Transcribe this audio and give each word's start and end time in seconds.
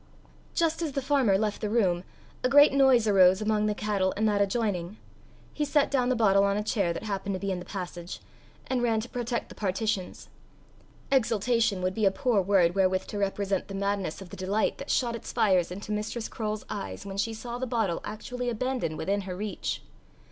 Just 0.55 0.81
as 0.81 0.93
the 0.93 1.01
farmer 1.03 1.37
left 1.37 1.61
the 1.61 1.69
room, 1.69 2.03
a 2.43 2.49
great 2.49 2.73
noise 2.73 3.07
arose 3.07 3.39
among 3.39 3.67
the 3.67 3.75
cattle 3.75 4.13
in 4.13 4.25
that 4.25 4.41
adjoining; 4.41 4.97
he 5.53 5.63
set 5.63 5.91
down 5.91 6.09
the 6.09 6.15
bottle 6.15 6.43
on 6.43 6.57
a 6.57 6.63
chair 6.63 6.91
that 6.91 7.03
happened 7.03 7.35
to 7.35 7.39
be 7.39 7.51
in 7.51 7.59
the 7.59 7.65
passage, 7.65 8.19
and 8.65 8.81
ran 8.81 8.99
to 9.01 9.07
protect 9.07 9.49
the 9.49 9.53
partitions. 9.53 10.27
Exultation 11.11 11.83
would 11.83 11.93
be 11.93 12.05
a 12.07 12.09
poor 12.09 12.41
word 12.41 12.73
wherewith 12.73 13.05
to 13.05 13.19
represent 13.19 13.67
the 13.67 13.75
madness 13.75 14.23
of 14.23 14.31
the 14.31 14.35
delight 14.37 14.79
that 14.79 14.89
shot 14.89 15.15
its 15.15 15.31
fires 15.31 15.69
into 15.69 15.91
Mistress 15.91 16.27
Croale's 16.27 16.65
eyes 16.67 17.05
when 17.05 17.17
she 17.17 17.31
saw 17.35 17.59
the 17.59 17.67
bottle 17.67 18.01
actually 18.03 18.49
abandoned 18.49 18.97
within 18.97 19.21
her 19.21 19.35
reach. 19.35 19.83